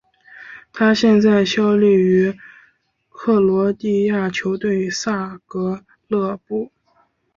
[0.73, 2.35] 他现在效力于
[3.11, 6.71] 克罗地亚球队萨格勒布。